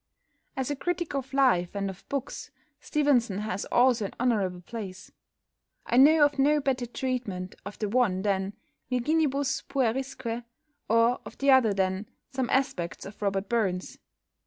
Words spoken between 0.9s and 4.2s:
of life and of books Stevenson has also an